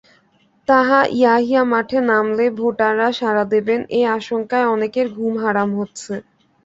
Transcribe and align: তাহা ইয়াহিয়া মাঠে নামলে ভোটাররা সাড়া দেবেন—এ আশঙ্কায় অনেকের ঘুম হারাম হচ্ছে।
তাহা 0.67 0.99
ইয়াহিয়া 1.13 1.63
মাঠে 1.71 1.99
নামলে 2.09 2.45
ভোটাররা 2.59 3.09
সাড়া 3.19 3.43
দেবেন—এ 3.53 3.99
আশঙ্কায় 4.17 4.67
অনেকের 4.67 5.07
ঘুম 5.15 5.33
হারাম 5.43 5.69
হচ্ছে। 5.79 6.13